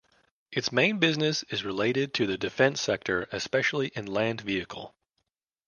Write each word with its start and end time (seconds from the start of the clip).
Its 0.51 0.71
main 0.71 0.97
business 0.97 1.43
is 1.49 1.63
related 1.63 2.11
to 2.11 2.25
the 2.25 2.35
defense 2.35 2.81
sector 2.81 3.27
especially 3.31 3.89
in 3.89 4.07
land 4.07 4.41
vehicle. 4.41 4.95